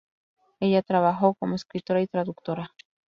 [0.59, 2.71] Ella trabajó como escritora y traductora.